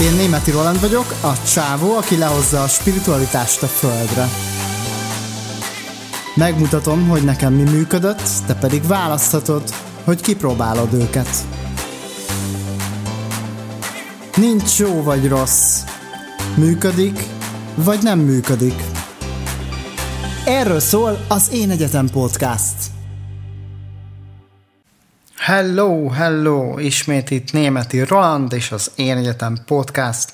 [0.00, 4.28] Én Németi Roland vagyok, a csávó, aki lehozza a spiritualitást a földre.
[6.34, 9.62] Megmutatom, hogy nekem mi működött, te pedig választhatod,
[10.04, 11.28] hogy kipróbálod őket.
[14.36, 15.80] Nincs jó vagy rossz.
[16.56, 17.24] Működik,
[17.74, 18.82] vagy nem működik.
[20.44, 22.93] Erről szól az Én Egyetem Podcast.
[25.44, 26.78] Hello, hello!
[26.78, 30.32] Ismét itt Németi Roland és az Én Egyetem Podcast.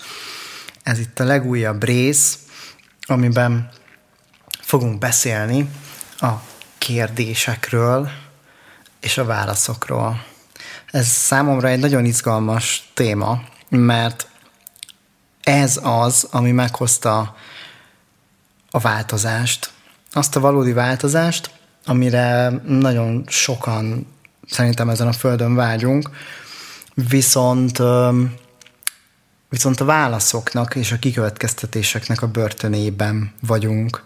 [0.82, 2.38] Ez itt a legújabb rész,
[3.06, 3.68] amiben
[4.60, 5.70] fogunk beszélni
[6.20, 6.28] a
[6.78, 8.10] kérdésekről
[9.00, 10.24] és a válaszokról.
[10.90, 14.28] Ez számomra egy nagyon izgalmas téma, mert
[15.42, 17.36] ez az, ami meghozta
[18.70, 19.70] a változást.
[20.12, 21.50] Azt a valódi változást,
[21.84, 24.06] amire nagyon sokan
[24.46, 26.10] szerintem ezen a földön vágyunk,
[26.94, 27.78] viszont
[29.50, 34.04] viszont a válaszoknak és a kikövetkeztetéseknek a börtönében vagyunk.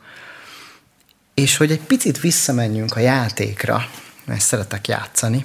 [1.35, 3.89] És hogy egy picit visszamenjünk a játékra,
[4.25, 5.45] mert szeretek játszani,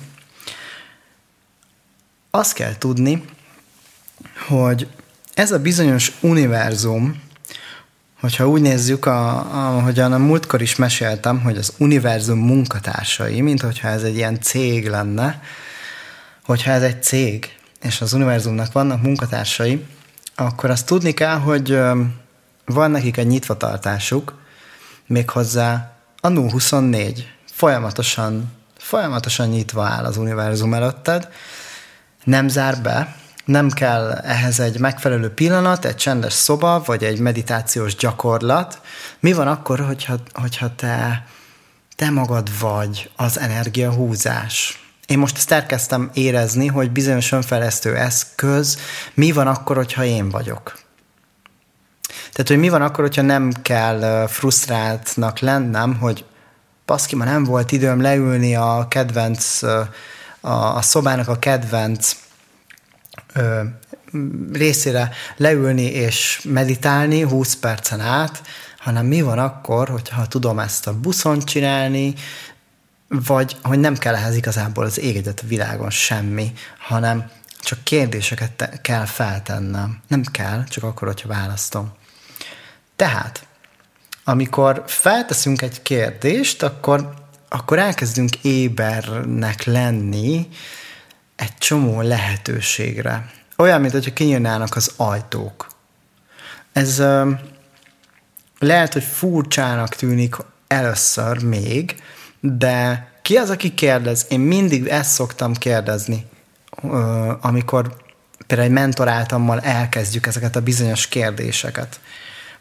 [2.31, 3.25] azt kell tudni,
[4.47, 4.88] hogy
[5.33, 7.21] ez a bizonyos univerzum,
[8.20, 9.38] hogyha úgy nézzük, a,
[9.78, 14.88] ahogyan a múltkor is meséltem, hogy az univerzum munkatársai, mint hogyha ez egy ilyen cég
[14.88, 15.42] lenne,
[16.45, 19.86] hogyha ez egy cég, és az univerzumnak vannak munkatársai,
[20.36, 21.80] akkor azt tudni kell, hogy
[22.66, 24.38] van nekik egy nyitvatartásuk,
[25.08, 31.30] méghozzá a 24 folyamatosan, folyamatosan nyitva áll az univerzum előtted,
[32.23, 33.16] nem zár be,
[33.50, 38.81] nem kell ehhez egy megfelelő pillanat, egy csendes szoba, vagy egy meditációs gyakorlat.
[39.19, 41.25] Mi van akkor, hogyha, hogyha te,
[41.95, 44.83] te magad vagy az energiahúzás?
[45.05, 48.77] Én most ezt elkezdtem érezni, hogy bizonyos önfejlesztő eszköz,
[49.14, 50.80] mi van akkor, hogyha én vagyok?
[52.31, 56.26] Tehát, hogy mi van akkor, hogyha nem kell frusztráltnak lennem, hogy
[56.86, 59.89] baszki, ma nem volt időm leülni a kedvenc, a,
[60.76, 62.16] a szobának a kedvenc
[64.54, 68.42] részére leülni és meditálni 20 percen át,
[68.78, 72.14] hanem mi van akkor, hogyha tudom ezt a buszon csinálni,
[73.08, 77.30] vagy hogy nem kell ehhez igazából az ég a világon semmi, hanem
[77.62, 80.02] csak kérdéseket te- kell feltennem.
[80.08, 81.92] Nem kell, csak akkor, hogyha választom.
[82.96, 83.48] Tehát,
[84.23, 87.14] amikor felteszünk egy kérdést, akkor,
[87.50, 90.48] akkor elkezdünk ébernek lenni,
[91.39, 93.32] egy csomó lehetőségre.
[93.58, 95.67] Olyan, mint hogyha kinyílnának az ajtók.
[96.73, 97.04] Ez
[98.60, 100.36] lehet, hogy furcsának tűnik
[100.67, 101.95] először még,
[102.39, 104.26] de ki az, aki kérdez?
[104.30, 106.26] Én mindig ezt szoktam kérdezni,
[107.42, 107.95] amikor
[108.48, 111.99] például egy mentoráltammal elkezdjük ezeket a bizonyos kérdéseket.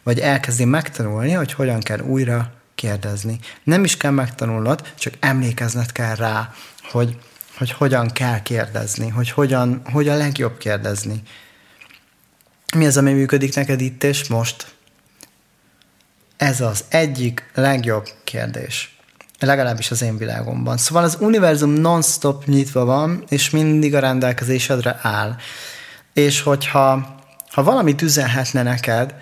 [0.03, 3.39] Vagy elkezdi megtanulni, hogy hogyan kell újra kérdezni.
[3.63, 6.53] Nem is kell megtanulnod, csak emlékezned kell rá,
[6.91, 7.17] hogy
[7.59, 11.21] hogy hogyan kell kérdezni, hogy hogyan, hogy a legjobb kérdezni.
[12.75, 14.75] Mi az, ami működik neked itt és most?
[16.37, 18.97] Ez az egyik legjobb kérdés.
[19.39, 20.77] Legalábbis az én világomban.
[20.77, 25.35] Szóval az univerzum non-stop nyitva van, és mindig a rendelkezésedre áll.
[26.13, 27.17] És hogyha
[27.51, 29.15] ha valamit üzenhetne neked,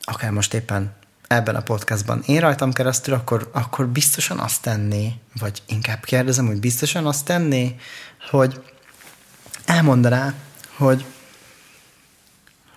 [0.00, 0.92] akár most éppen
[1.34, 6.60] ebben a podcastban én rajtam keresztül, akkor, akkor biztosan azt tenné, vagy inkább kérdezem, hogy
[6.60, 7.76] biztosan azt tenné,
[8.30, 8.60] hogy
[9.64, 10.34] elmondaná,
[10.76, 11.04] hogy,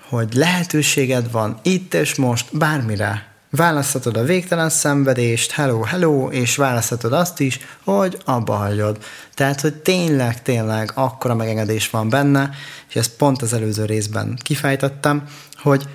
[0.10, 3.34] hogy lehetőséged van itt és most bármire.
[3.50, 9.04] Választhatod a végtelen szenvedést, hello, hello, és választhatod azt is, hogy abba hagyod.
[9.34, 12.50] Tehát, hogy tényleg, tényleg akkora megengedés van benne,
[12.90, 15.24] és ezt pont az előző részben kifejtettem,
[15.54, 15.88] hogy,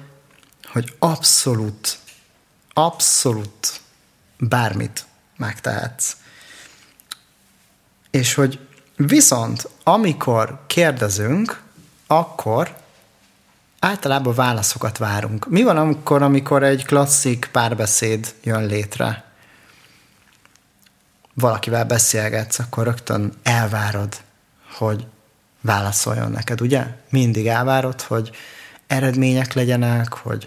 [0.72, 1.99] hogy abszolút
[2.72, 3.80] abszolút
[4.38, 5.04] bármit
[5.36, 6.16] megtehetsz.
[8.10, 8.58] És hogy
[8.96, 11.62] viszont amikor kérdezünk,
[12.06, 12.76] akkor
[13.78, 15.48] általában válaszokat várunk.
[15.48, 19.24] Mi van amikor, amikor egy klasszik párbeszéd jön létre?
[21.34, 24.16] Valakivel beszélgetsz, akkor rögtön elvárod,
[24.72, 25.06] hogy
[25.60, 26.86] válaszoljon neked, ugye?
[27.10, 28.30] Mindig elvárod, hogy
[28.86, 30.46] eredmények legyenek, hogy,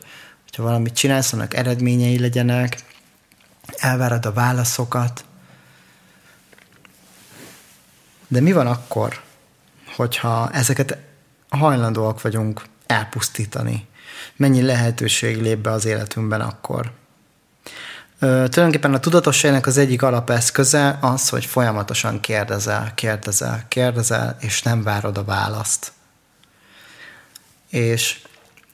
[0.56, 2.78] hogyha valamit csinálsz, annak eredményei legyenek,
[3.78, 5.26] elvárad a válaszokat.
[8.28, 9.22] De mi van akkor,
[9.96, 10.98] hogyha ezeket
[11.50, 13.88] hajlandóak vagyunk elpusztítani?
[14.36, 16.92] Mennyi lehetőség lép be az életünkben akkor?
[18.20, 24.84] Ö, tulajdonképpen a tudatosságnak az egyik alapeszköze az, hogy folyamatosan kérdezel, kérdezel, kérdezel, és nem
[24.84, 25.92] várod a választ.
[27.70, 28.22] És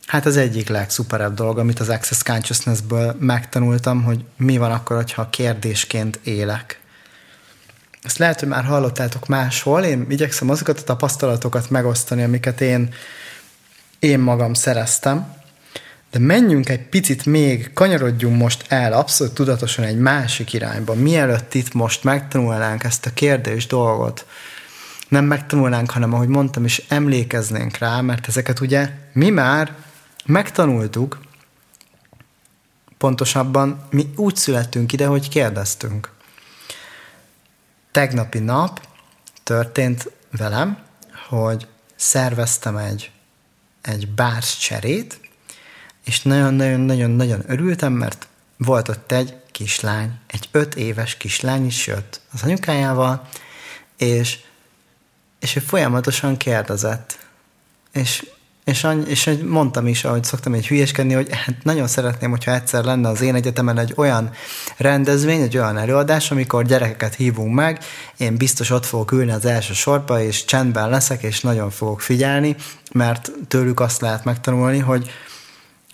[0.09, 5.29] Hát az egyik legszuperebb dolog, amit az Access Consciousness-ből megtanultam, hogy mi van akkor, hogyha
[5.29, 6.79] kérdésként élek.
[8.03, 12.94] Ezt lehet, hogy már hallottátok máshol, én igyekszem azokat a tapasztalatokat megosztani, amiket én,
[14.00, 15.33] én magam szereztem,
[16.11, 21.73] de menjünk egy picit még, kanyarodjunk most el abszolút tudatosan egy másik irányba, mielőtt itt
[21.73, 24.25] most megtanulnánk ezt a kérdés dolgot,
[25.07, 29.88] nem megtanulnánk, hanem ahogy mondtam is, emlékeznénk rá, mert ezeket ugye mi már
[30.30, 31.20] megtanultuk,
[32.98, 36.12] pontosabban mi úgy születtünk ide, hogy kérdeztünk.
[37.92, 38.88] Tegnapi nap
[39.44, 40.78] történt velem,
[41.28, 43.12] hogy szerveztem egy,
[43.81, 45.20] egy bárs cserét,
[46.06, 48.28] és nagyon-nagyon-nagyon-nagyon örültem, mert
[48.58, 53.28] volt ott egy kislány, egy öt éves kislány is jött az anyukájával,
[53.98, 54.40] és,
[55.40, 57.28] és ő folyamatosan kérdezett.
[57.92, 58.26] És
[58.63, 63.09] és, és mondtam is, ahogy szoktam egy hülyeskedni, hogy hát nagyon szeretném, hogyha egyszer lenne
[63.09, 64.31] az én egyetemen egy olyan
[64.77, 67.79] rendezvény, egy olyan előadás, amikor gyerekeket hívunk meg,
[68.17, 72.56] én biztos ott fogok ülni az első sorba, és csendben leszek, és nagyon fogok figyelni,
[72.91, 75.09] mert tőlük azt lehet megtanulni, hogy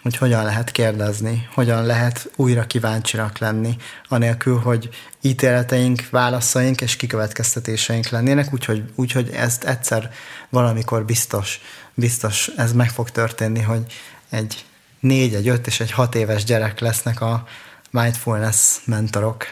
[0.06, 3.76] hogy hogyan lehet kérdezni, hogyan lehet újra kíváncsinak lenni,
[4.08, 4.90] anélkül, hogy
[5.22, 10.12] ítéleteink, válaszaink és kikövetkeztetéseink lennének, úgyhogy, úgyhogy ezt egyszer
[10.50, 11.60] valamikor biztos,
[11.94, 13.86] biztos ez meg fog történni, hogy
[14.30, 14.66] egy
[15.00, 17.48] négy, egy öt és egy hat éves gyerek lesznek a
[17.90, 19.46] mindfulness mentorok.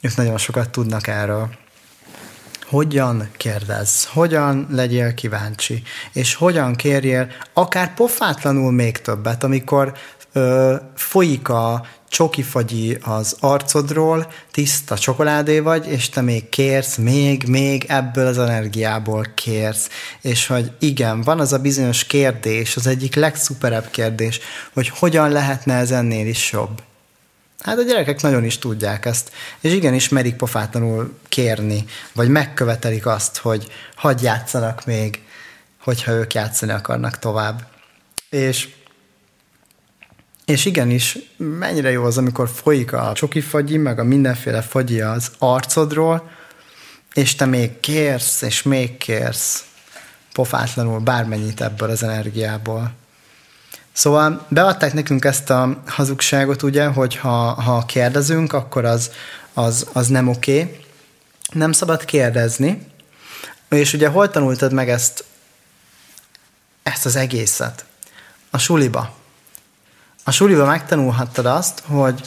[0.00, 1.61] Ők nagyon sokat tudnak erről
[2.72, 5.82] hogyan kérdezz, hogyan legyél kíváncsi,
[6.12, 9.92] és hogyan kérjél akár pofátlanul még többet, amikor
[10.32, 17.84] ö, folyik a csokifagyi az arcodról, tiszta csokoládé vagy, és te még kérsz, még, még
[17.88, 19.88] ebből az energiából kérsz.
[20.20, 24.40] És hogy igen, van az a bizonyos kérdés, az egyik legszuperebb kérdés,
[24.72, 26.82] hogy hogyan lehetne ez ennél is jobb.
[27.62, 33.36] Hát a gyerekek nagyon is tudják ezt, és igenis merik pofátlanul kérni, vagy megkövetelik azt,
[33.36, 35.22] hogy hagyj játszanak még,
[35.80, 37.66] hogyha ők játszani akarnak tovább.
[38.30, 38.68] És,
[40.44, 45.30] és igenis, mennyire jó az, amikor folyik a csoki fagyi, meg a mindenféle fagyi az
[45.38, 46.30] arcodról,
[47.14, 49.64] és te még kérsz, és még kérsz
[50.32, 52.92] pofátlanul bármennyit ebből az energiából.
[53.92, 59.10] Szóval beadták nekünk ezt a hazugságot, ugye, hogy ha, ha kérdezünk, akkor az,
[59.52, 60.62] az, az nem oké.
[60.62, 60.80] Okay.
[61.52, 62.86] Nem szabad kérdezni.
[63.68, 65.24] És ugye hol tanultad meg ezt,
[66.82, 67.84] ezt az egészet?
[68.50, 69.14] A suliba.
[70.24, 72.20] A suliba megtanulhattad azt, hogy,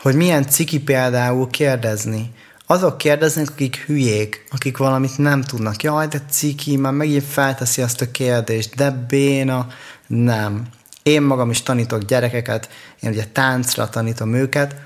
[0.00, 2.34] hogy milyen ciki például kérdezni.
[2.66, 5.82] Azok kérdeznek, akik hülyék, akik valamit nem tudnak.
[5.82, 9.66] Jaj, de ciki, már megint felteszi azt a kérdést, de béna,
[10.06, 10.66] nem.
[11.02, 12.68] Én magam is tanítok gyerekeket,
[13.00, 14.76] én ugye táncra tanítom őket,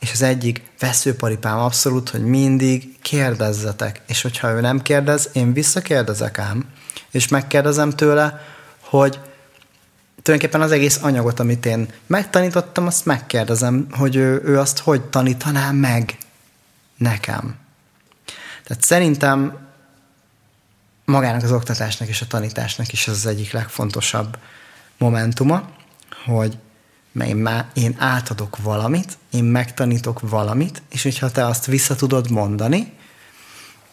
[0.00, 4.00] és az egyik veszőparipám abszolút, hogy mindig kérdezzetek.
[4.06, 6.64] És hogyha ő nem kérdez, én visszakérdezek ám,
[7.10, 8.40] és megkérdezem tőle,
[8.80, 9.20] hogy
[10.22, 15.70] tulajdonképpen az egész anyagot, amit én megtanítottam, azt megkérdezem, hogy ő, ő azt hogy tanítaná
[15.70, 16.18] meg
[16.96, 17.56] nekem.
[18.64, 19.63] Tehát szerintem
[21.04, 24.38] magának az oktatásnak és a tanításnak is ez az egyik legfontosabb
[24.98, 25.68] momentuma,
[26.24, 26.58] hogy
[27.22, 32.92] én, már, én átadok valamit, én megtanítok valamit, és hogyha te azt vissza tudod mondani,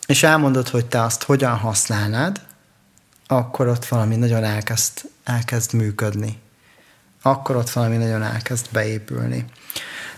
[0.06, 2.42] és elmondod, hogy te azt hogyan használnád,
[3.28, 6.40] akkor ott valami nagyon elkezd, elkezd működni.
[7.22, 9.46] Akkor ott valami nagyon elkezd beépülni.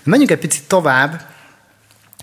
[0.03, 1.25] Menjünk egy picit tovább,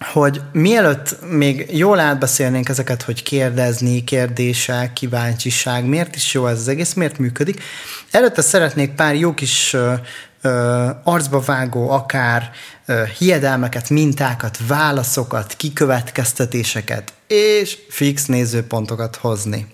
[0.05, 6.69] hogy mielőtt még jól átbeszélnénk ezeket, hogy kérdezni, kérdések, kíváncsiság, miért is jó ez az
[6.69, 7.63] egész, miért működik,
[8.11, 9.95] előtte szeretnék pár jó kis ö,
[10.41, 12.51] ö, arcba vágó, akár
[12.87, 19.67] ö, hiedelmeket, mintákat, válaszokat, kikövetkeztetéseket és fix nézőpontokat hozni.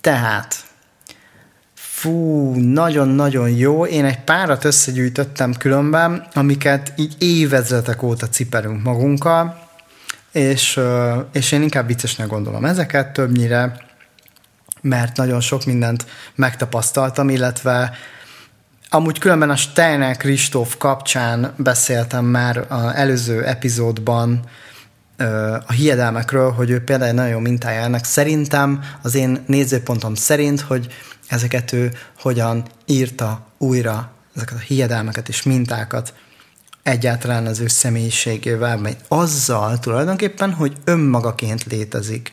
[0.00, 0.65] Tehát
[2.06, 3.86] Fú, nagyon-nagyon jó.
[3.86, 9.68] Én egy párat összegyűjtöttem különben, amiket így évezretek óta ciperünk magunkkal,
[10.32, 10.80] és,
[11.32, 13.76] és én inkább viccesnek gondolom ezeket többnyire,
[14.80, 17.92] mert nagyon sok mindent megtapasztaltam, illetve
[18.90, 24.40] amúgy különben a Steiner Kristóf kapcsán beszéltem már az előző epizódban
[25.66, 28.04] a hiedelmekről, hogy ő például egy nagyon mintája ennek.
[28.04, 30.88] Szerintem az én nézőpontom szerint, hogy
[31.28, 36.14] ezeket ő hogyan írta újra, ezeket a hiedelmeket és mintákat
[36.82, 42.32] egyáltalán az ő személyiségével, mert azzal tulajdonképpen, hogy önmagaként létezik.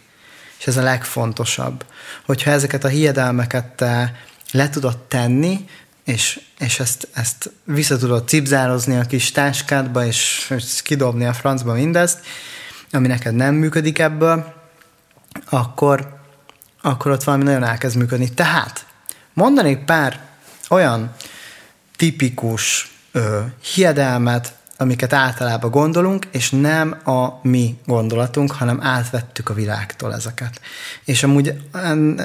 [0.60, 1.86] És ez a legfontosabb,
[2.26, 4.16] hogyha ezeket a hiedelmeket te
[4.52, 5.66] le tudod tenni,
[6.04, 11.74] és, és ezt, ezt vissza tudod cipzározni a kis táskádba, és, és kidobni a francba
[11.74, 12.20] mindezt,
[12.92, 14.54] ami neked nem működik ebből,
[15.50, 16.22] akkor,
[16.86, 18.30] akkor ott valami nagyon elkezd működni.
[18.30, 18.86] Tehát
[19.34, 20.20] mondanék pár
[20.70, 21.16] olyan
[21.96, 23.42] tipikus ö,
[23.74, 30.62] hiedelmet, amiket általában gondolunk, és nem a mi gondolatunk, hanem átvettük a világtól ezeket.
[31.06, 31.54] És amúgy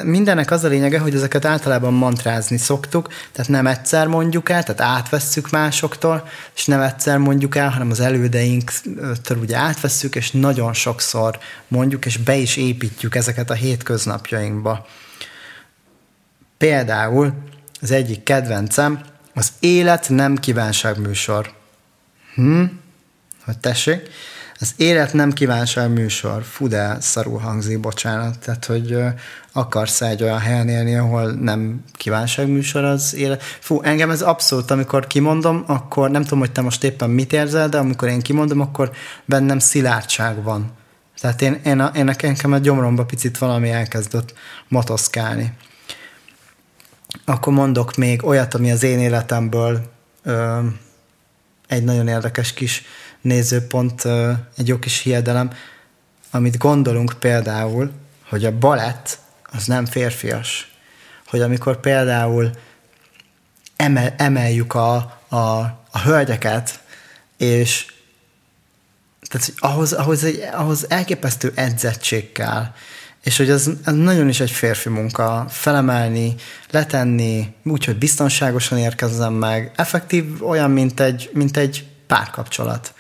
[0.05, 4.97] mindennek az a lényege, hogy ezeket általában mantrázni szoktuk, tehát nem egyszer mondjuk el, tehát
[4.97, 11.39] átvesszük másoktól, és nem egyszer mondjuk el, hanem az elődeinktől ugye átvesszük, és nagyon sokszor
[11.69, 14.87] mondjuk, és be is építjük ezeket a hétköznapjainkba.
[16.59, 17.33] Például
[17.81, 19.01] az egyik kedvencem,
[19.35, 21.57] az élet nem kívánságműsor.
[22.39, 22.65] Hm?
[23.45, 24.09] Hogy tessék?
[24.61, 26.43] Az élet nem kívánság műsor.
[26.43, 28.39] Fú, de szarul hangzik, bocsánat.
[28.39, 28.99] Tehát, hogy
[29.53, 33.43] akarsz egy olyan helyen élni, ahol nem kívánság műsor az élet.
[33.43, 37.69] Fú, engem ez abszolút, amikor kimondom, akkor nem tudom, hogy te most éppen mit érzel,
[37.69, 38.91] de amikor én kimondom, akkor
[39.25, 40.73] bennem szilárdság van.
[41.21, 44.35] Tehát én, én, a, én nekem a gyomromba picit valami elkezdett
[44.69, 45.53] motoszkálni.
[47.25, 49.91] Akkor mondok még olyat, ami az én életemből
[50.23, 50.59] ö,
[51.69, 52.83] egy nagyon érdekes kis
[53.21, 54.05] nézőpont,
[54.57, 55.51] egy jó kis hiedelem,
[56.31, 57.93] amit gondolunk például,
[58.29, 59.19] hogy a balett
[59.53, 60.73] az nem férfias.
[61.27, 62.51] Hogy amikor például
[63.77, 64.95] emel, emeljük a,
[65.29, 65.37] a,
[65.91, 66.81] a hölgyeket,
[67.37, 67.87] és
[69.29, 72.73] tehát ahhoz, ahhoz, egy, ahhoz elképesztő edzettség kell,
[73.23, 76.35] és hogy az, az nagyon is egy férfi munka, felemelni,
[76.71, 79.73] letenni, úgyhogy biztonságosan érkezzem meg.
[79.77, 82.95] Effektív olyan, mint egy, mint egy párkapcsolat.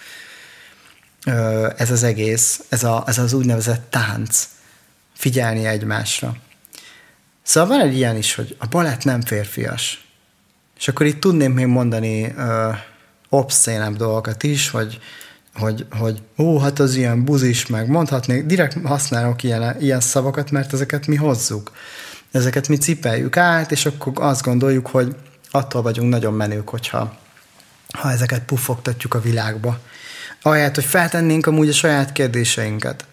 [1.76, 4.48] Ez az egész, ez, a, ez az úgynevezett tánc.
[5.14, 6.36] Figyelni egymásra.
[7.42, 10.04] Szóval van egy ilyen is, hogy a balett nem férfias.
[10.78, 12.70] És akkor itt tudném még mondani ö,
[13.28, 14.98] obszénebb dolgokat is, hogy
[15.58, 20.72] hogy, hogy ó, hát az ilyen buzis, meg mondhatnék, direkt használok ilyen, ilyen szavakat, mert
[20.72, 21.72] ezeket mi hozzuk.
[22.30, 25.16] Ezeket mi cipeljük át, és akkor azt gondoljuk, hogy
[25.50, 27.18] attól vagyunk nagyon menők, hogyha
[27.92, 29.78] ha ezeket puffogtatjuk a világba.
[30.42, 33.04] Ahelyett, hogy feltennénk amúgy a saját kérdéseinket.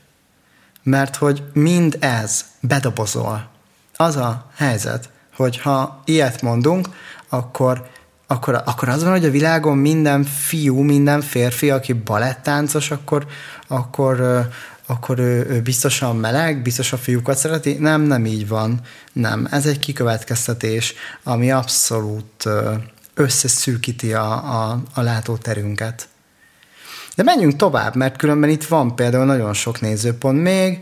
[0.84, 3.50] Mert hogy mind ez bedobozol.
[3.96, 6.88] Az a helyzet, hogy ha ilyet mondunk,
[7.30, 7.90] akkor
[8.28, 13.26] akkor, akkor az van, hogy a világon minden fiú, minden férfi, aki balettáncos, akkor,
[13.68, 14.48] akkor,
[14.86, 17.74] akkor ő, ő biztosan meleg, biztosan fiúkat szereti.
[17.74, 18.80] Nem, nem így van.
[19.14, 19.48] Nem.
[19.52, 22.50] Ez egy kikövetkeztetés, ami abszolút
[23.14, 26.08] összeszűkíti a, a, a látóterünket.
[27.16, 30.80] De menjünk tovább, mert különben itt van például nagyon sok nézőpont még,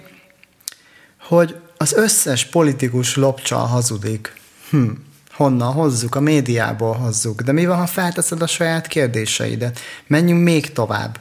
[1.19, 4.33] hogy az összes politikus lopcsal hazudik.
[4.69, 4.89] Hm
[5.35, 7.41] honnan hozzuk, a médiából hozzuk.
[7.41, 9.79] De mi van, ha felteszed a saját kérdéseidet?
[10.07, 11.19] Menjünk még tovább.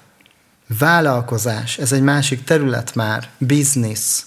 [0.78, 4.23] Vállalkozás, ez egy másik terület már, business.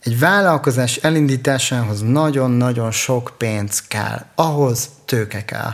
[0.00, 5.72] Egy vállalkozás elindításához nagyon-nagyon sok pénz kell, ahhoz tőke kell.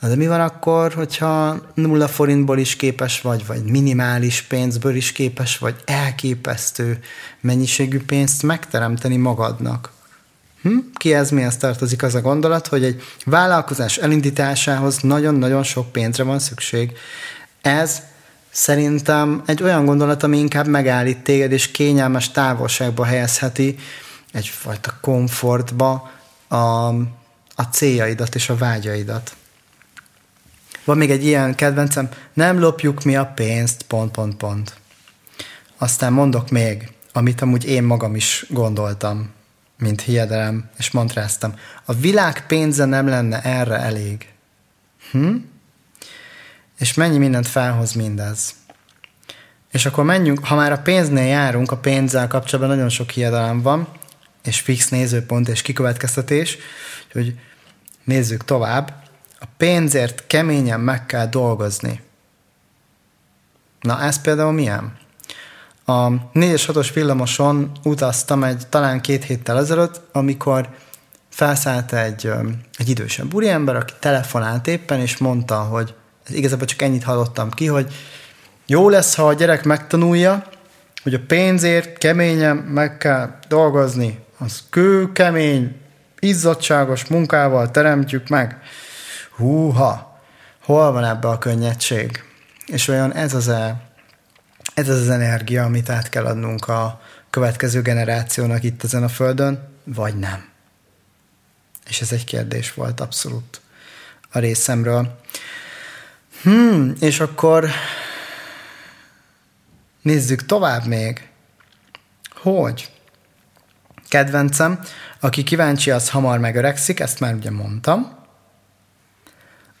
[0.00, 5.12] Na de mi van akkor, hogyha nulla forintból is képes vagy, vagy minimális pénzből is
[5.12, 7.00] képes vagy elképesztő
[7.40, 9.92] mennyiségű pénzt megteremteni magadnak?
[10.62, 10.78] Hm?
[10.94, 16.92] Kihez mihez tartozik az a gondolat, hogy egy vállalkozás elindításához nagyon-nagyon sok pénzre van szükség.
[17.60, 18.02] Ez
[18.50, 23.76] szerintem egy olyan gondolat, ami inkább megállít téged, és kényelmes távolságba helyezheti
[24.32, 26.10] egyfajta komfortba
[26.48, 26.56] a,
[27.54, 29.36] a céljaidat és a vágyaidat.
[30.84, 34.74] Van még egy ilyen kedvencem, nem lopjuk mi a pénzt, pont, pont, pont.
[35.78, 39.30] Aztán mondok még, amit amúgy én magam is gondoltam
[39.82, 41.54] mint hiedelem, és mantráztam.
[41.84, 44.28] A világ pénze nem lenne erre elég.
[45.10, 45.36] Hm?
[46.78, 48.54] És mennyi mindent felhoz mindez.
[49.70, 53.88] És akkor menjünk, ha már a pénznél járunk, a pénzzel kapcsolatban nagyon sok hiedelem van,
[54.44, 56.58] és fix nézőpont és kikövetkeztetés,
[57.12, 57.38] hogy
[58.04, 59.02] nézzük tovább.
[59.40, 62.00] A pénzért keményen meg kell dolgozni.
[63.80, 65.00] Na, ez például milyen?
[65.92, 70.68] A 4-es 6-os villamoson utaztam egy talán két héttel ezelőtt, amikor
[71.28, 72.30] felszállt egy,
[72.78, 75.94] egy idősebb úriember, aki telefonált éppen, és mondta, hogy
[76.28, 77.94] igazából csak ennyit hallottam ki, hogy
[78.66, 80.44] jó lesz, ha a gyerek megtanulja,
[81.02, 84.18] hogy a pénzért keményen meg kell dolgozni.
[84.38, 85.76] Az kő, kemény,
[86.18, 88.60] izzadságos munkával teremtjük meg.
[89.36, 90.20] Húha,
[90.62, 92.24] hol van ebbe a könnyedség?
[92.66, 93.90] És olyan ez az -e
[94.74, 97.00] ez az az energia, amit át kell adnunk a
[97.30, 100.48] következő generációnak itt ezen a földön, vagy nem.
[101.88, 103.60] És ez egy kérdés volt abszolút
[104.30, 105.20] a részemről.
[106.42, 107.70] Hmm, és akkor
[110.02, 111.28] nézzük tovább még.
[112.34, 112.90] Hogy?
[114.08, 114.80] Kedvencem,
[115.20, 118.20] aki kíváncsi, az hamar megöregszik, ezt már ugye mondtam.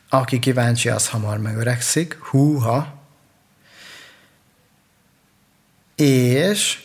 [0.08, 2.18] Aki kíváncsi, az hamar megöregszik.
[2.18, 3.01] Húha.
[6.02, 6.78] És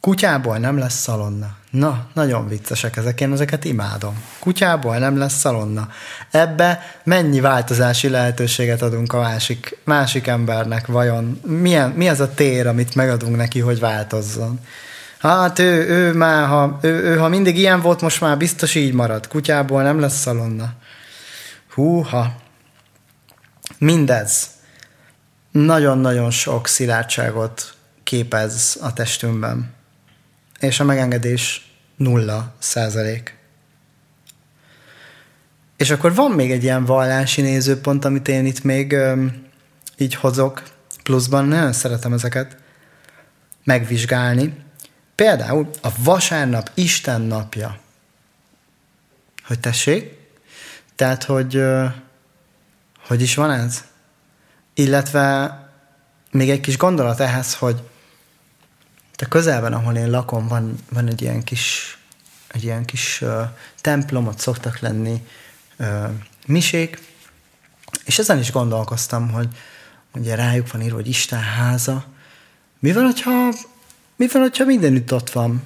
[0.00, 1.56] kutyából nem lesz szalonna.
[1.70, 4.22] Na, nagyon viccesek ezek, én ezeket imádom.
[4.38, 5.88] Kutyából nem lesz szalonna.
[6.30, 11.40] Ebbe mennyi változási lehetőséget adunk a másik, másik embernek, vajon?
[11.46, 14.60] Milyen, mi az a tér, amit megadunk neki, hogy változzon?
[15.18, 18.92] Hát ő, ő már, ha, ő, ő, ha mindig ilyen volt, most már biztos így
[18.92, 19.28] marad.
[19.28, 20.72] Kutyából nem lesz szalonna.
[21.74, 22.34] Húha.
[23.78, 24.46] Mindez
[25.50, 27.74] nagyon-nagyon sok szilárdságot
[28.12, 29.74] képez a testünkben.
[30.60, 33.36] És a megengedés nulla százalék.
[35.76, 39.46] És akkor van még egy ilyen vallási nézőpont, amit én itt még öm,
[39.96, 40.62] így hozok
[41.02, 42.56] pluszban, nagyon szeretem ezeket
[43.64, 44.56] megvizsgálni.
[45.14, 47.78] Például a vasárnap Isten napja.
[49.46, 50.16] Hogy tessék?
[50.94, 51.64] Tehát, hogy
[53.06, 53.84] hogy is van ez?
[54.74, 55.56] Illetve
[56.30, 57.90] még egy kis gondolat ehhez, hogy
[59.22, 61.98] te közelben, ahol én lakom, van, van egy ilyen kis,
[62.48, 63.42] egy ilyen kis uh,
[63.80, 65.26] templom, ott szoktak lenni
[65.78, 66.10] uh,
[66.46, 66.98] misék,
[68.04, 69.48] és ezen is gondolkoztam, hogy
[70.14, 72.04] ugye rájuk van írva, hogy Isten háza.
[72.78, 73.52] Mi van, hogyha,
[74.16, 75.62] mi van, hogyha mindenütt ott van?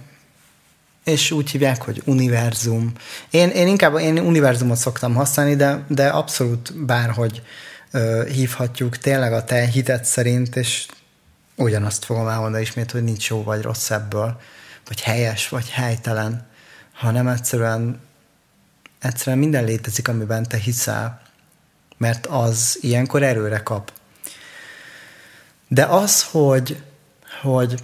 [1.05, 2.93] És úgy hívják, hogy univerzum.
[3.31, 7.43] Én, én inkább én univerzumot szoktam használni, de, de abszolút bárhogy
[7.91, 10.87] ö, hívhatjuk tényleg a te hitet szerint, és
[11.57, 14.41] ugyanazt fogom elmondani ismét, hogy nincs jó vagy rossz ebből,
[14.87, 16.47] vagy helyes, vagy helytelen,
[16.93, 18.01] hanem egyszerűen,
[19.01, 21.21] egyszerűen minden létezik, amiben te hiszel,
[21.97, 23.93] mert az ilyenkor erőre kap.
[25.69, 26.83] De az, hogy,
[27.43, 27.83] hogy,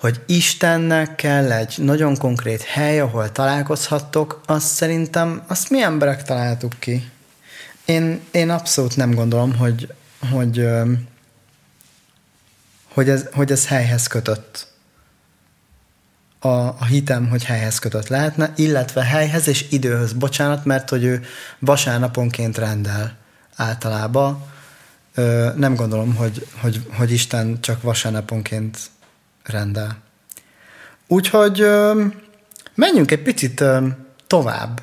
[0.00, 6.72] hogy Istennek kell egy nagyon konkrét hely, ahol találkozhattok, azt szerintem, azt mi emberek találtuk
[6.78, 7.10] ki.
[7.84, 9.94] Én, én abszolút nem gondolom, hogy,
[10.30, 10.66] hogy, hogy
[13.08, 14.66] ez, hogy ez helyhez kötött.
[16.38, 21.24] A, a hitem, hogy helyhez kötött lehetne, illetve helyhez és időhöz, bocsánat, mert hogy ő
[21.58, 23.16] vasárnaponként rendel
[23.56, 24.44] általában.
[25.14, 28.78] Ö, nem gondolom, hogy, hogy, hogy Isten csak vasárnaponként
[29.42, 29.96] rendel.
[31.06, 32.04] Úgyhogy ö,
[32.74, 33.86] menjünk egy picit ö,
[34.26, 34.82] tovább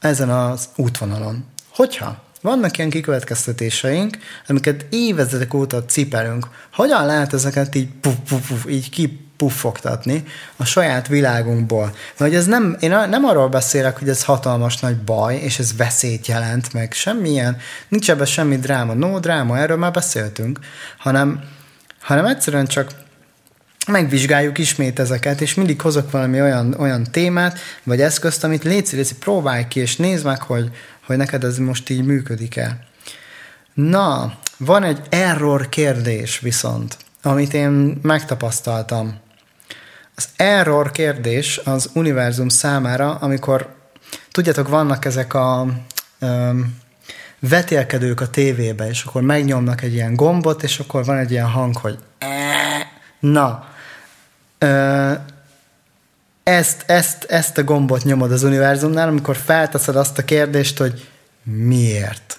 [0.00, 1.44] ezen az útvonalon.
[1.68, 6.46] Hogyha vannak ilyen kikövetkeztetéseink, amiket évezredek óta cipelünk.
[6.72, 10.24] Hogyan lehet ezeket így, puf, puf, puf, így kipuffogtatni
[10.56, 11.94] a saját világunkból?
[12.16, 15.76] Na, hogy ez nem, én nem arról beszélek, hogy ez hatalmas nagy baj, és ez
[15.76, 17.56] veszélyt jelent, meg semmilyen,
[17.88, 18.94] nincs ebben semmi dráma.
[18.94, 20.58] No dráma, erről már beszéltünk,
[20.98, 21.42] hanem,
[22.00, 23.06] hanem egyszerűen csak
[23.88, 29.14] megvizsgáljuk ismét ezeket, és mindig hozok valami olyan, olyan témát, vagy eszközt, amit légy légy,
[29.14, 30.70] próbálj ki, és nézd meg, hogy,
[31.06, 32.78] hogy neked ez most így működik-e.
[33.74, 39.18] Na, van egy error kérdés viszont, amit én megtapasztaltam.
[40.14, 43.74] Az error kérdés az univerzum számára, amikor,
[44.32, 45.66] tudjátok, vannak ezek a
[46.20, 46.76] um,
[47.40, 51.76] vetélkedők a tévébe, és akkor megnyomnak egy ilyen gombot, és akkor van egy ilyen hang,
[51.76, 51.98] hogy
[53.20, 53.64] na,
[56.42, 61.08] ezt, ezt, ezt a gombot nyomod az univerzumnál, amikor felteszed azt a kérdést, hogy
[61.42, 62.38] miért?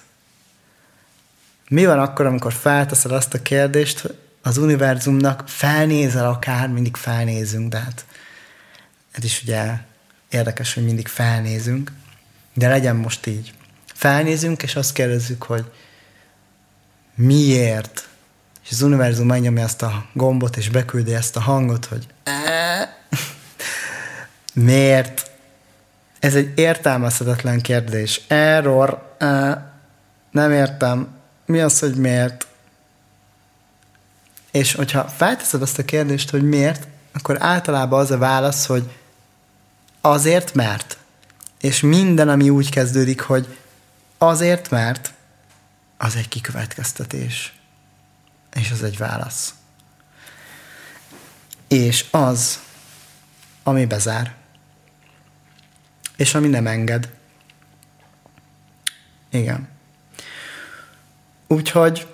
[1.68, 7.78] Mi van akkor, amikor felteszed azt a kérdést, az univerzumnak felnézel akár, mindig felnézünk, de
[7.78, 8.04] hát
[9.10, 9.72] ez is ugye
[10.30, 11.92] érdekes, hogy mindig felnézünk,
[12.54, 13.52] de legyen most így.
[13.94, 15.70] Felnézünk, és azt kérdezzük, hogy
[17.14, 18.08] miért?
[18.70, 22.06] És az univerzum megnyomja azt a gombot, és beküldi ezt a hangot, hogy
[24.52, 25.30] Miért?
[26.18, 28.20] Ez egy értelmezhetetlen kérdés.
[28.28, 29.16] Error.
[30.30, 31.08] Nem értem.
[31.46, 32.46] Mi az, hogy miért?
[34.50, 38.90] És hogyha felteszed azt a kérdést, hogy miért, akkor általában az a válasz, hogy
[40.00, 40.96] azért, mert.
[41.60, 43.56] És minden, ami úgy kezdődik, hogy
[44.18, 45.12] azért, mert,
[45.96, 47.59] az egy kikövetkeztetés.
[48.54, 49.54] És az egy válasz.
[51.68, 52.60] És az,
[53.62, 54.38] ami bezár
[56.20, 57.10] és ami nem enged.
[59.30, 59.68] Igen.
[61.46, 62.06] Úgyhogy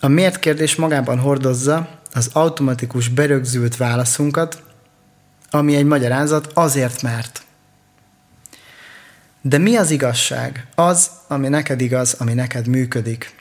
[0.00, 4.62] a miért kérdés magában hordozza az automatikus berögzült válaszunkat,
[5.50, 7.42] ami egy magyarázat, azért mert.
[9.40, 10.66] De mi az igazság?
[10.74, 13.34] Az, ami neked igaz, ami neked működik.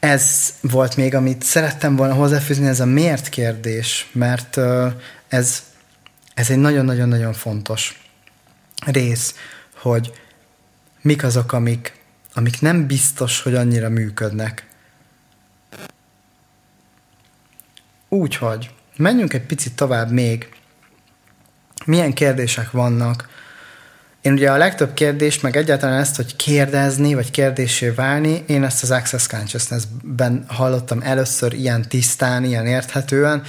[0.00, 4.56] Ez volt még, amit szerettem volna hozzáfűzni, ez a miért kérdés, mert
[5.28, 5.62] ez,
[6.34, 8.02] ez egy nagyon-nagyon-nagyon fontos
[8.86, 9.34] rész,
[9.74, 10.12] hogy
[11.00, 11.94] mik azok, amik,
[12.34, 14.66] amik nem biztos, hogy annyira működnek.
[18.08, 20.48] Úgyhogy menjünk egy picit tovább még.
[21.84, 23.28] Milyen kérdések vannak?
[24.28, 28.82] Én ugye a legtöbb kérdést, meg egyáltalán ezt, hogy kérdezni, vagy kérdésé válni, én ezt
[28.82, 33.42] az Access Consciousness-ben hallottam először ilyen tisztán, ilyen érthetően,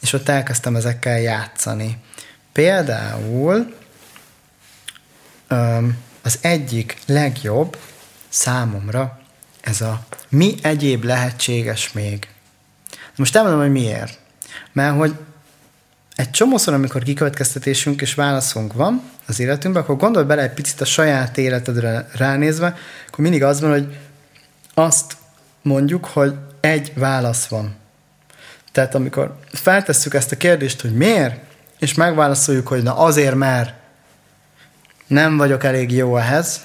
[0.00, 1.98] és ott elkezdtem ezekkel játszani.
[2.52, 3.74] Például
[6.22, 7.76] az egyik legjobb
[8.28, 9.20] számomra
[9.60, 12.28] ez a mi egyéb lehetséges még.
[13.16, 14.18] Most elmondom, hogy miért.
[14.72, 15.14] Mert hogy
[16.20, 20.84] egy csomószor, amikor kikövetkeztetésünk és válaszunk van az életünkben, akkor gondolj bele egy picit a
[20.84, 22.74] saját életedre ránézve,
[23.06, 23.98] akkor mindig az van, hogy
[24.74, 25.16] azt
[25.62, 27.76] mondjuk, hogy egy válasz van.
[28.72, 31.40] Tehát amikor feltesszük ezt a kérdést, hogy miért,
[31.78, 33.72] és megválaszoljuk, hogy na azért, mert
[35.06, 36.60] nem vagyok elég jó ehhez,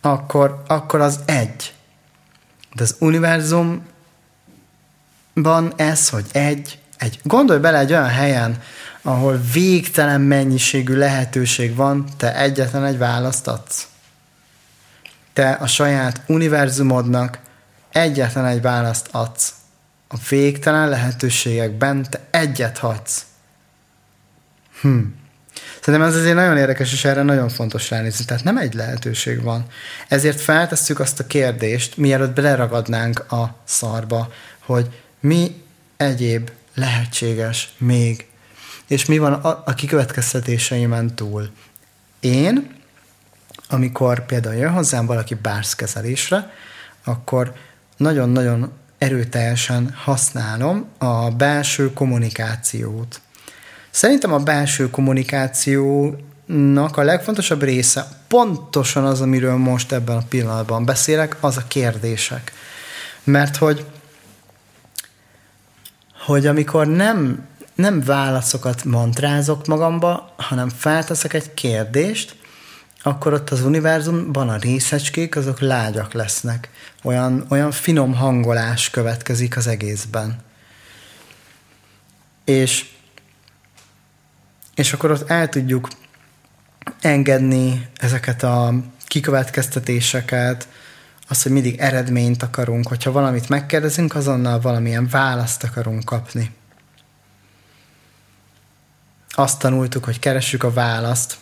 [0.00, 1.74] akkor, akkor az egy.
[2.74, 3.82] De az univerzumban
[5.76, 7.20] ez, hogy egy, egy.
[7.22, 8.62] Gondolj bele egy olyan helyen,
[9.02, 13.86] ahol végtelen mennyiségű lehetőség van, te egyetlen egy választ adsz.
[15.32, 17.38] Te a saját univerzumodnak
[17.92, 19.52] egyetlen egy választ adsz.
[20.08, 23.24] A végtelen lehetőségekben te egyet hagysz.
[24.80, 24.98] Hm.
[25.80, 28.24] Szerintem ez azért nagyon érdekes, és erre nagyon fontos ránézni.
[28.24, 29.66] Tehát nem egy lehetőség van.
[30.08, 35.62] Ezért feltesszük azt a kérdést, mielőtt beleragadnánk a szarba, hogy mi
[35.96, 38.26] egyéb lehetséges még,
[38.86, 41.50] és mi van a, a kikövetkeztetéseimen túl.
[42.20, 42.74] Én,
[43.68, 46.50] amikor például jön hozzám valaki bárszkezelésre,
[47.04, 47.52] akkor
[47.96, 53.20] nagyon-nagyon erőteljesen használom a belső kommunikációt.
[53.90, 61.36] Szerintem a belső kommunikációnak a legfontosabb része pontosan az, amiről most ebben a pillanatban beszélek,
[61.40, 62.52] az a kérdések.
[63.24, 63.84] Mert hogy,
[66.24, 72.36] hogy amikor nem, nem válaszokat mantrázok magamba, hanem felteszek egy kérdést,
[73.02, 76.70] akkor ott az univerzumban a részecskék azok lágyak lesznek.
[77.02, 80.36] Olyan, olyan finom hangolás következik az egészben.
[82.44, 82.86] És
[84.74, 85.88] és akkor ott el tudjuk
[87.00, 88.74] engedni ezeket a
[89.06, 90.68] kikövetkeztetéseket,
[91.28, 96.50] azt, hogy mindig eredményt akarunk, hogyha valamit megkérdezünk, azonnal valamilyen választ akarunk kapni.
[99.30, 101.36] Azt tanultuk, hogy keressük a választ,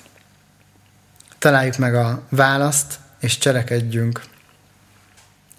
[1.38, 4.22] találjuk meg a választ, és cselekedjünk.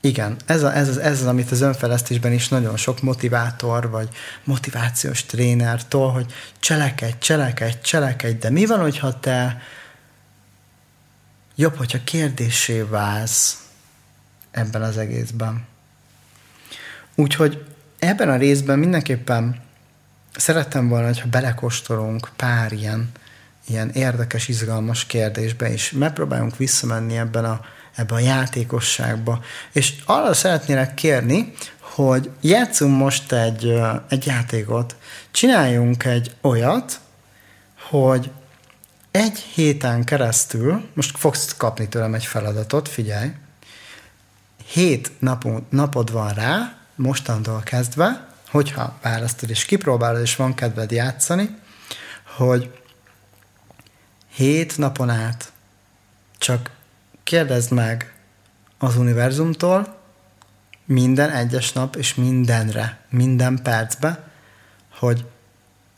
[0.02, 4.10] Igen, ez, a, ez, az, ez az, amit az önfejlesztésben is nagyon sok motivátor, vagy
[4.44, 9.62] motivációs tréner tol, hogy cselekedj, cselekedj, cselekedj, de mi van, hogyha te
[11.56, 13.63] jobb, hogyha kérdésé válsz
[14.54, 15.66] ebben az egészben.
[17.16, 17.66] Úgyhogy
[18.00, 19.62] ebben a részben mindenképpen
[20.36, 23.12] szerettem volna, hogyha belekóstolunk pár ilyen,
[23.68, 27.62] ilyen érdekes, izgalmas kérdésbe, és megpróbáljunk visszamenni ebben a
[27.96, 29.44] ebbe a játékosságba.
[29.72, 34.96] És arra szeretnélek kérni, hogy játszunk most egy, egy játékot.
[35.32, 37.00] Csináljunk egy olyat,
[37.90, 38.32] hogy
[39.12, 43.32] egy héten keresztül, most fogsz kapni tőlem egy feladatot, figyelj,
[44.74, 51.58] hét napod, napod van rá, mostantól kezdve, hogyha választod és kipróbálod, és van kedved játszani,
[52.36, 52.80] hogy
[54.30, 55.52] hét napon át
[56.38, 56.70] csak
[57.24, 58.14] kérdezd meg
[58.78, 59.98] az univerzumtól
[60.86, 64.28] minden egyes nap és mindenre, minden percbe,
[64.90, 65.26] hogy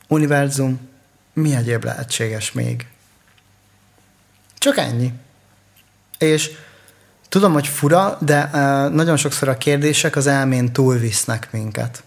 [0.08, 0.90] univerzum,
[1.34, 2.88] mi egyéb lehetséges még.
[4.58, 5.14] Csak ennyi.
[6.18, 6.52] És
[7.36, 8.50] tudom, hogy fura, de
[8.88, 12.04] nagyon sokszor a kérdések az elmén túlvisznek minket.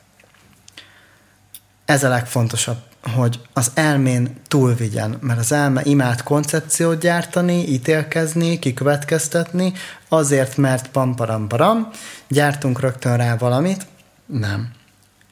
[1.84, 2.76] Ez a legfontosabb
[3.14, 9.72] hogy az elmén túlvigyen, mert az elme imád koncepciót gyártani, ítélkezni, kikövetkeztetni,
[10.08, 11.90] azért, mert pam-param-param,
[12.28, 13.86] gyártunk rögtön rá valamit.
[14.26, 14.70] Nem.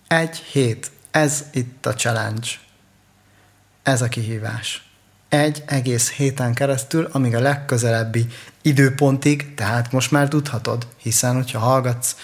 [0.09, 0.91] Egy hét.
[1.11, 2.49] Ez itt a challenge.
[3.83, 4.86] Ez a kihívás.
[5.37, 8.27] Egy egész héten keresztül, amíg a legközelebbi
[8.63, 12.17] időpontig, tehát most már tudhatod, hiszen hogyha hallgatsz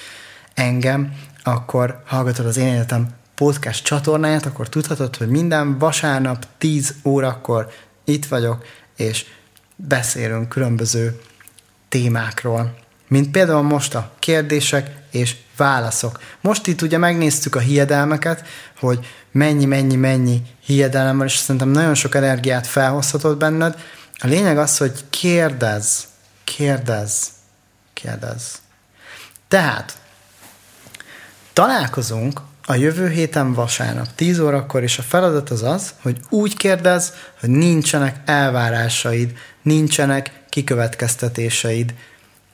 [0.55, 7.71] engem, akkor hallgatod az én életem podcast csatornáját, akkor tudhatod, hogy minden vasárnap 10 órakor
[8.05, 8.65] itt vagyok,
[8.97, 9.25] és
[9.77, 11.21] beszélünk különböző
[11.89, 12.75] témákról,
[13.09, 16.21] mint például most a kérdések és válaszok.
[16.41, 18.47] Most itt ugye megnéztük a hiedelmeket,
[18.79, 23.79] hogy mennyi, mennyi, mennyi hiedelem van, és szerintem nagyon sok energiát felhozhatod benned.
[24.19, 26.07] A lényeg az, hogy kérdez,
[26.45, 27.29] kérdez,
[27.93, 28.61] kérdez.
[29.49, 29.97] Tehát
[31.53, 37.13] találkozunk a jövő héten vasárnap 10 órakor, és a feladat az az, hogy úgy kérdez,
[37.41, 41.95] hogy nincsenek elvárásaid, nincsenek kikövetkeztetéseid,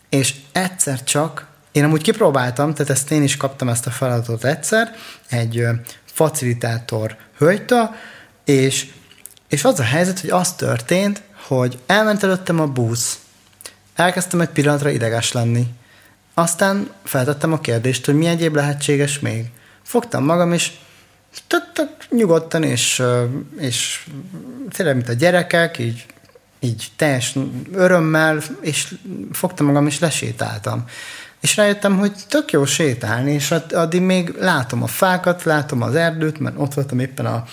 [0.08, 1.46] és egyszer csak,
[1.78, 4.94] én amúgy kipróbáltam, tehát ezt én is kaptam ezt a feladatot egyszer,
[5.28, 5.66] egy
[6.04, 7.94] facilitátor hölgytől,
[8.44, 8.86] és,
[9.48, 13.18] és az a helyzet, hogy az történt, hogy elment előttem a busz,
[13.94, 15.66] elkezdtem egy pillanatra ideges lenni,
[16.34, 19.50] aztán feltettem a kérdést, hogy mi egyéb lehetséges még.
[19.82, 20.72] Fogtam magam, és
[22.10, 23.02] nyugodtan, és,
[23.58, 24.06] és
[24.70, 26.06] tényleg, mint a gyerekek, így,
[26.60, 27.34] így teljes
[27.72, 28.94] örömmel, és
[29.32, 30.84] fogtam magam, és lesétáltam.
[31.40, 36.38] És rájöttem, hogy tök jó sétálni, és addig még látom a fákat, látom az erdőt,
[36.38, 37.44] mert ott voltam éppen a,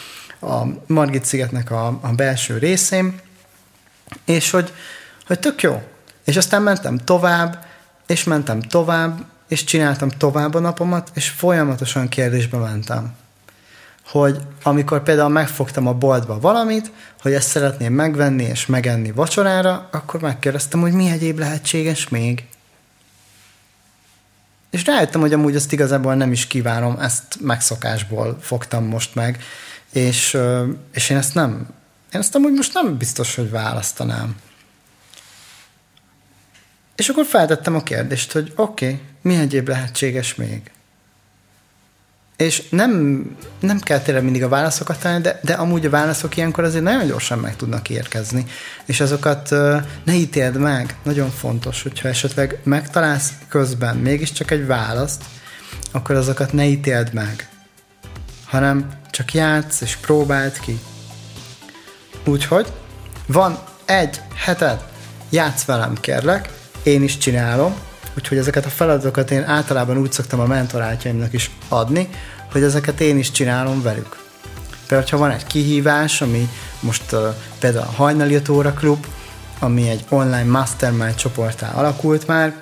[0.47, 3.19] a Margit szigetnek a, a belső részén,
[4.25, 4.73] és hogy,
[5.27, 5.83] hogy tök jó.
[6.23, 7.65] És aztán mentem tovább,
[8.07, 13.15] és mentem tovább, és csináltam tovább a napomat, és folyamatosan kérdésbe mentem.
[14.05, 20.21] Hogy amikor például megfogtam a boltba valamit, hogy ezt szeretném megvenni és megenni vacsorára, akkor
[20.21, 22.43] megkérdeztem, hogy mi egyéb lehetséges még.
[24.75, 29.43] És rájöttem, hogy amúgy azt igazából nem is kívánom, ezt megszokásból fogtam most meg,
[29.91, 30.37] és,
[30.91, 31.67] és én ezt nem,
[32.13, 34.35] én ezt amúgy most nem biztos, hogy választanám.
[36.95, 40.71] És akkor feltettem a kérdést, hogy oké, okay, mi egyéb lehetséges még?
[42.37, 43.23] És nem,
[43.59, 47.07] nem kell tényleg mindig a válaszokat találni, de, de amúgy a válaszok ilyenkor azért nagyon
[47.07, 48.45] gyorsan meg tudnak érkezni.
[48.85, 55.23] És azokat uh, ne ítéld meg, nagyon fontos, hogyha esetleg megtalálsz közben mégiscsak egy választ,
[55.91, 57.49] akkor azokat ne ítéld meg,
[58.45, 60.79] hanem csak játsz és próbáld ki.
[62.25, 62.67] Úgyhogy
[63.27, 64.83] van egy heted,
[65.29, 66.49] játsz velem kérlek,
[66.83, 67.75] én is csinálom,
[68.17, 72.09] úgyhogy ezeket a feladatokat én általában úgy szoktam a mentorátjaimnak is adni,
[72.51, 74.23] hogy ezeket én is csinálom velük.
[74.87, 76.49] Például, ha van egy kihívás, ami
[76.79, 77.19] most uh,
[77.59, 79.05] például a Hajnali Óra Klub,
[79.59, 82.53] ami egy online mastermind csoportá alakult már,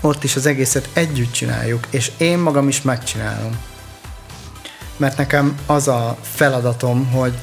[0.00, 3.58] ott is az egészet együtt csináljuk, és én magam is megcsinálom.
[4.96, 7.34] Mert nekem az a feladatom, hogy,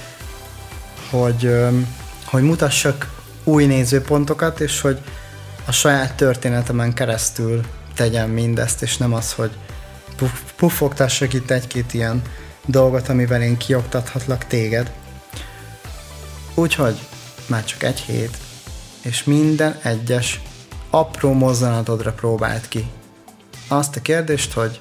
[1.10, 1.56] hogy,
[2.26, 3.10] hogy mutassak
[3.44, 5.00] új nézőpontokat, és hogy
[5.70, 9.52] a saját történetemen keresztül tegyem mindezt, és nem az, hogy
[10.56, 12.22] puffogtassak itt egy-két ilyen
[12.66, 14.92] dolgot, amivel én kioktathatlak téged.
[16.54, 17.00] Úgyhogy
[17.46, 18.38] már csak egy hét,
[19.02, 20.42] és minden egyes
[20.90, 22.92] apró mozzanatodra próbált ki.
[23.68, 24.80] Azt a kérdést, hogy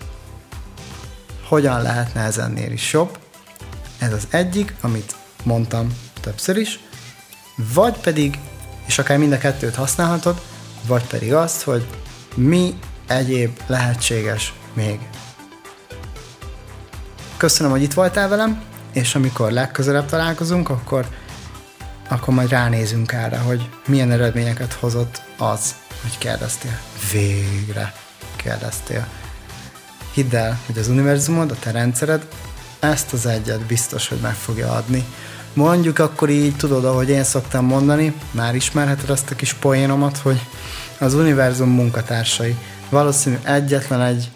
[1.48, 3.18] hogyan lehetne ez ennél is jobb.
[3.98, 6.80] Ez az egyik, amit mondtam többször is,
[7.74, 8.38] vagy pedig,
[8.86, 10.40] és akár mind a kettőt használhatod,
[10.86, 11.86] vagy pedig azt, hogy
[12.34, 14.98] mi egyéb lehetséges még.
[17.36, 18.62] Köszönöm, hogy itt voltál velem,
[18.92, 21.06] és amikor legközelebb találkozunk, akkor,
[22.08, 26.78] akkor majd ránézünk erre, hogy milyen eredményeket hozott az, hogy kérdeztél.
[27.12, 27.92] Végre
[28.36, 29.06] kérdeztél.
[30.12, 32.26] Hidd el, hogy az univerzumod, a te rendszered
[32.80, 35.04] ezt az egyet biztos, hogy meg fogja adni.
[35.58, 40.40] Mondjuk akkor így, tudod, ahogy én szoktam mondani, már ismerheted azt a kis poénomat, hogy
[40.98, 42.56] az univerzum munkatársai.
[42.88, 44.30] Valószínű egyetlen egy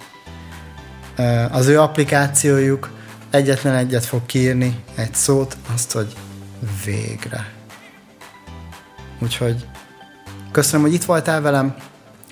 [1.51, 2.91] az ő applikációjuk
[3.31, 6.17] egyetlen egyet fog kiírni, egy szót, azt, hogy
[6.85, 7.53] végre.
[9.19, 9.67] Úgyhogy
[10.53, 11.75] köszönöm, hogy itt voltál velem,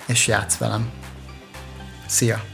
[0.05, 0.89] és játsz velem.
[2.07, 2.50] Szia!